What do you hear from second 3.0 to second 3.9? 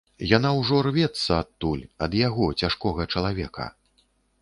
чалавека.